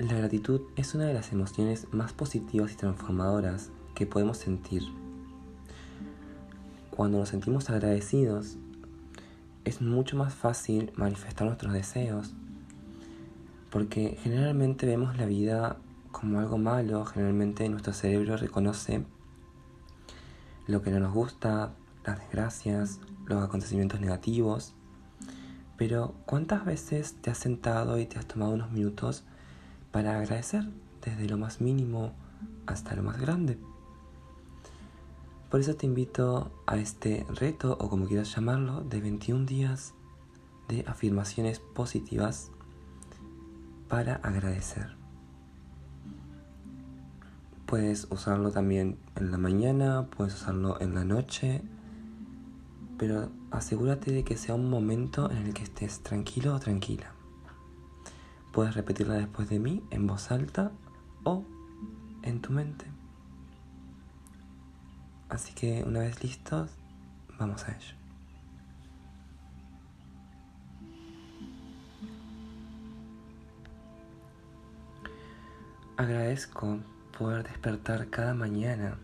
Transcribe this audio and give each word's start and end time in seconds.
La 0.00 0.14
gratitud 0.14 0.62
es 0.76 0.94
una 0.94 1.04
de 1.04 1.12
las 1.12 1.30
emociones 1.30 1.86
más 1.92 2.14
positivas 2.14 2.72
y 2.72 2.76
transformadoras 2.76 3.68
que 3.94 4.06
podemos 4.06 4.38
sentir. 4.38 4.82
Cuando 6.90 7.18
nos 7.18 7.28
sentimos 7.28 7.68
agradecidos, 7.68 8.56
es 9.66 9.82
mucho 9.82 10.16
más 10.16 10.32
fácil 10.32 10.90
manifestar 10.96 11.46
nuestros 11.46 11.74
deseos, 11.74 12.32
porque 13.68 14.16
generalmente 14.22 14.86
vemos 14.86 15.18
la 15.18 15.26
vida 15.26 15.76
como 16.12 16.40
algo 16.40 16.56
malo, 16.56 17.04
generalmente 17.04 17.68
nuestro 17.68 17.92
cerebro 17.92 18.38
reconoce 18.38 19.04
lo 20.66 20.80
que 20.80 20.92
no 20.92 21.00
nos 21.00 21.12
gusta, 21.12 21.74
las 22.06 22.20
desgracias, 22.20 23.00
los 23.26 23.44
acontecimientos 23.44 24.00
negativos, 24.00 24.72
pero 25.76 26.14
¿cuántas 26.24 26.64
veces 26.64 27.16
te 27.20 27.30
has 27.30 27.36
sentado 27.36 27.98
y 27.98 28.06
te 28.06 28.18
has 28.18 28.24
tomado 28.24 28.54
unos 28.54 28.72
minutos 28.72 29.24
para 29.92 30.18
agradecer 30.18 30.68
desde 31.04 31.28
lo 31.28 31.38
más 31.38 31.60
mínimo 31.60 32.12
hasta 32.66 32.94
lo 32.94 33.02
más 33.02 33.20
grande? 33.20 33.58
Por 35.50 35.60
eso 35.60 35.74
te 35.74 35.86
invito 35.86 36.52
a 36.66 36.76
este 36.76 37.26
reto, 37.34 37.76
o 37.80 37.88
como 37.88 38.06
quieras 38.06 38.34
llamarlo, 38.34 38.82
de 38.82 39.00
21 39.00 39.46
días 39.46 39.94
de 40.68 40.84
afirmaciones 40.86 41.58
positivas 41.58 42.52
para 43.88 44.14
agradecer. 44.16 44.94
Puedes 47.66 48.06
usarlo 48.10 48.52
también 48.52 48.98
en 49.16 49.32
la 49.32 49.38
mañana, 49.38 50.06
puedes 50.16 50.34
usarlo 50.34 50.80
en 50.80 50.94
la 50.94 51.04
noche, 51.04 51.62
pero 52.96 53.30
asegúrate 53.50 54.12
de 54.12 54.22
que 54.22 54.36
sea 54.36 54.54
un 54.54 54.70
momento 54.70 55.30
en 55.32 55.38
el 55.38 55.54
que 55.54 55.64
estés 55.64 56.00
tranquilo 56.00 56.54
o 56.54 56.60
tranquila. 56.60 57.12
Puedes 58.52 58.74
repetirla 58.74 59.14
después 59.14 59.48
de 59.48 59.58
mí 59.58 59.82
en 59.90 60.06
voz 60.06 60.30
alta 60.30 60.72
o 61.24 61.44
en 62.22 62.40
tu 62.40 62.52
mente. 62.52 62.86
Así 65.28 65.54
que 65.54 65.84
una 65.84 66.00
vez 66.00 66.22
listos, 66.24 66.70
vamos 67.38 67.64
a 67.68 67.72
ello. 67.72 67.94
Agradezco 75.96 76.78
poder 77.16 77.44
despertar 77.44 78.08
cada 78.08 78.34
mañana 78.34 78.96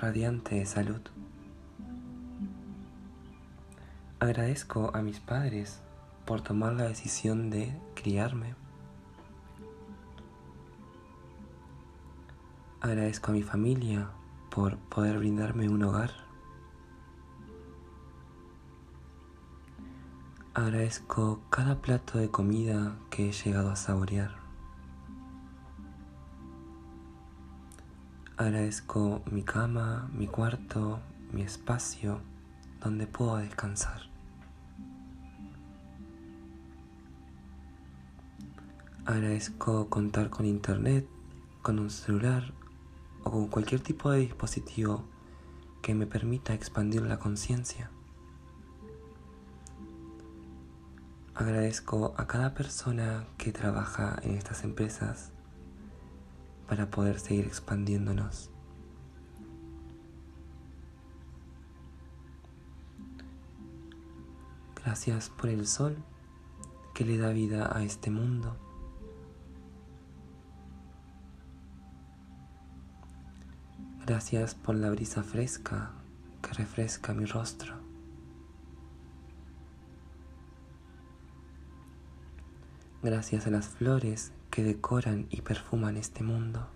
radiante 0.00 0.56
de 0.56 0.66
salud. 0.66 1.00
Agradezco 4.20 4.90
a 4.94 5.00
mis 5.00 5.20
padres 5.20 5.80
por 6.28 6.42
tomar 6.42 6.74
la 6.74 6.84
decisión 6.84 7.48
de 7.48 7.74
criarme. 7.94 8.54
Agradezco 12.82 13.30
a 13.30 13.34
mi 13.34 13.42
familia 13.42 14.10
por 14.50 14.76
poder 14.76 15.16
brindarme 15.16 15.70
un 15.70 15.82
hogar. 15.84 16.10
Agradezco 20.52 21.40
cada 21.48 21.80
plato 21.80 22.18
de 22.18 22.30
comida 22.30 22.98
que 23.08 23.30
he 23.30 23.32
llegado 23.32 23.70
a 23.70 23.76
saborear. 23.76 24.36
Agradezco 28.36 29.22
mi 29.30 29.44
cama, 29.44 30.10
mi 30.12 30.26
cuarto, 30.26 31.00
mi 31.32 31.40
espacio 31.40 32.20
donde 32.82 33.06
puedo 33.06 33.38
descansar. 33.38 34.07
Agradezco 39.08 39.88
contar 39.88 40.28
con 40.28 40.44
internet, 40.44 41.08
con 41.62 41.78
un 41.78 41.88
celular 41.88 42.52
o 43.24 43.30
con 43.30 43.48
cualquier 43.48 43.80
tipo 43.80 44.10
de 44.10 44.18
dispositivo 44.18 45.02
que 45.80 45.94
me 45.94 46.06
permita 46.06 46.52
expandir 46.52 47.00
la 47.00 47.18
conciencia. 47.18 47.90
Agradezco 51.34 52.12
a 52.18 52.26
cada 52.26 52.52
persona 52.52 53.26
que 53.38 53.50
trabaja 53.50 54.18
en 54.24 54.36
estas 54.36 54.62
empresas 54.62 55.32
para 56.68 56.90
poder 56.90 57.18
seguir 57.18 57.46
expandiéndonos. 57.46 58.50
Gracias 64.84 65.30
por 65.30 65.48
el 65.48 65.66
sol 65.66 65.96
que 66.92 67.06
le 67.06 67.16
da 67.16 67.30
vida 67.30 67.74
a 67.74 67.82
este 67.82 68.10
mundo. 68.10 68.67
Gracias 74.08 74.54
por 74.54 74.74
la 74.74 74.88
brisa 74.88 75.22
fresca 75.22 75.90
que 76.40 76.54
refresca 76.54 77.12
mi 77.12 77.26
rostro. 77.26 77.74
Gracias 83.02 83.46
a 83.46 83.50
las 83.50 83.68
flores 83.68 84.32
que 84.50 84.62
decoran 84.62 85.26
y 85.28 85.42
perfuman 85.42 85.98
este 85.98 86.22
mundo. 86.22 86.66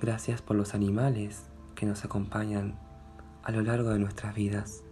Gracias 0.00 0.40
por 0.40 0.54
los 0.54 0.72
animales 0.76 1.42
que 1.74 1.84
nos 1.84 2.04
acompañan 2.04 2.78
a 3.42 3.50
lo 3.50 3.60
largo 3.62 3.90
de 3.90 3.98
nuestras 3.98 4.36
vidas, 4.36 4.84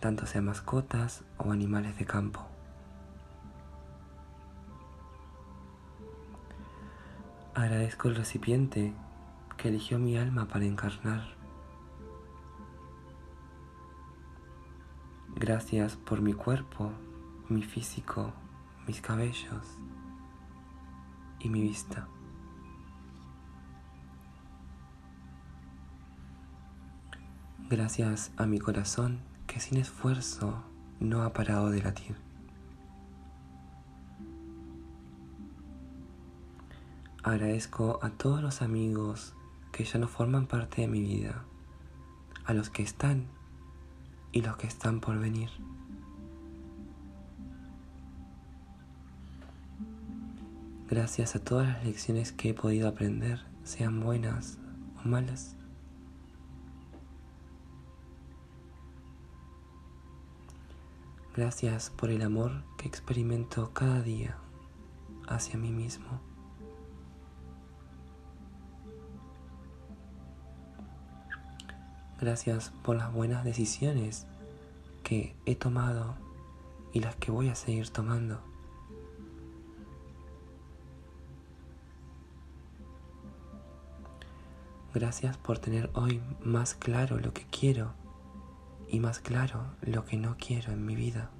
tanto 0.00 0.26
sean 0.26 0.44
mascotas 0.44 1.24
o 1.38 1.50
animales 1.50 1.96
de 1.96 2.04
campo. 2.04 2.57
Agradezco 7.58 8.06
el 8.06 8.14
recipiente 8.14 8.94
que 9.56 9.66
eligió 9.66 9.98
mi 9.98 10.16
alma 10.16 10.46
para 10.46 10.64
encarnar. 10.64 11.24
Gracias 15.34 15.96
por 15.96 16.22
mi 16.22 16.34
cuerpo, 16.34 16.92
mi 17.48 17.64
físico, 17.64 18.32
mis 18.86 19.00
cabellos 19.00 19.66
y 21.40 21.48
mi 21.48 21.62
vista. 21.62 22.06
Gracias 27.68 28.30
a 28.36 28.46
mi 28.46 28.60
corazón 28.60 29.18
que 29.48 29.58
sin 29.58 29.78
esfuerzo 29.78 30.62
no 31.00 31.24
ha 31.24 31.32
parado 31.32 31.70
de 31.70 31.82
latir. 31.82 32.27
Agradezco 37.28 37.98
a 38.00 38.08
todos 38.08 38.40
los 38.40 38.62
amigos 38.62 39.34
que 39.70 39.84
ya 39.84 39.98
no 39.98 40.08
forman 40.08 40.46
parte 40.46 40.80
de 40.80 40.88
mi 40.88 41.02
vida, 41.02 41.44
a 42.46 42.54
los 42.54 42.70
que 42.70 42.82
están 42.82 43.26
y 44.32 44.40
los 44.40 44.56
que 44.56 44.66
están 44.66 45.00
por 45.00 45.18
venir. 45.18 45.50
Gracias 50.88 51.36
a 51.36 51.44
todas 51.44 51.68
las 51.68 51.84
lecciones 51.84 52.32
que 52.32 52.48
he 52.48 52.54
podido 52.54 52.88
aprender, 52.88 53.42
sean 53.62 54.00
buenas 54.00 54.56
o 55.04 55.06
malas. 55.06 55.54
Gracias 61.36 61.90
por 61.90 62.08
el 62.08 62.22
amor 62.22 62.64
que 62.78 62.88
experimento 62.88 63.74
cada 63.74 64.00
día 64.00 64.38
hacia 65.28 65.58
mí 65.58 65.70
mismo. 65.70 66.27
Gracias 72.20 72.72
por 72.82 72.96
las 72.96 73.12
buenas 73.12 73.44
decisiones 73.44 74.26
que 75.04 75.36
he 75.46 75.54
tomado 75.54 76.16
y 76.92 76.98
las 76.98 77.14
que 77.14 77.30
voy 77.30 77.48
a 77.48 77.54
seguir 77.54 77.90
tomando. 77.90 78.40
Gracias 84.92 85.36
por 85.36 85.60
tener 85.60 85.90
hoy 85.94 86.20
más 86.42 86.74
claro 86.74 87.20
lo 87.20 87.32
que 87.32 87.46
quiero 87.52 87.94
y 88.88 88.98
más 88.98 89.20
claro 89.20 89.66
lo 89.82 90.04
que 90.04 90.16
no 90.16 90.36
quiero 90.38 90.72
en 90.72 90.84
mi 90.84 90.96
vida. 90.96 91.30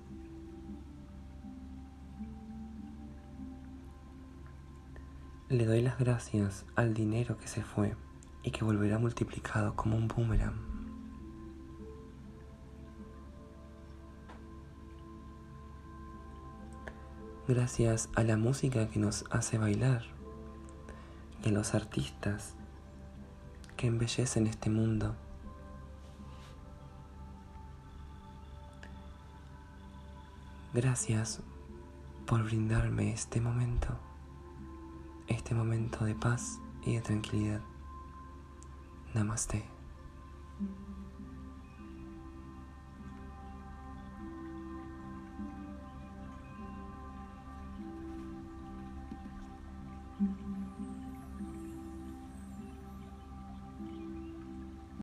Le 5.48 5.66
doy 5.66 5.82
las 5.82 5.98
gracias 5.98 6.66
al 6.76 6.94
dinero 6.94 7.36
que 7.36 7.48
se 7.48 7.64
fue 7.64 7.96
y 8.48 8.50
que 8.50 8.64
volverá 8.64 8.98
multiplicado 8.98 9.76
como 9.76 9.94
un 9.94 10.08
boomerang. 10.08 10.56
Gracias 17.46 18.08
a 18.14 18.22
la 18.22 18.38
música 18.38 18.88
que 18.88 18.98
nos 18.98 19.26
hace 19.30 19.58
bailar 19.58 20.02
y 21.44 21.50
a 21.50 21.52
los 21.52 21.74
artistas 21.74 22.54
que 23.76 23.88
embellecen 23.88 24.46
este 24.46 24.70
mundo. 24.70 25.14
Gracias 30.72 31.40
por 32.26 32.44
brindarme 32.44 33.12
este 33.12 33.42
momento, 33.42 33.88
este 35.26 35.54
momento 35.54 36.06
de 36.06 36.14
paz 36.14 36.60
y 36.86 36.94
de 36.94 37.02
tranquilidad. 37.02 37.60
Namaste. 39.14 39.62